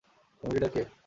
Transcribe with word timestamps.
Gang 0.43 0.51
leader 0.53 0.71
K? 0.75 0.81